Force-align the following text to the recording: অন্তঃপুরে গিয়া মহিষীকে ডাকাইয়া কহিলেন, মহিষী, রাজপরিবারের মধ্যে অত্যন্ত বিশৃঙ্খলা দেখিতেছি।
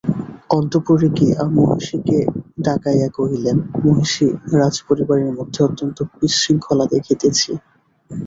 অন্তঃপুরে 0.49 1.07
গিয়া 1.17 1.41
মহিষীকে 1.55 2.17
ডাকাইয়া 2.63 3.09
কহিলেন, 3.17 3.57
মহিষী, 3.81 4.27
রাজপরিবারের 4.53 5.31
মধ্যে 5.37 5.59
অত্যন্ত 5.63 5.97
বিশৃঙ্খলা 6.13 6.85
দেখিতেছি। 6.93 7.51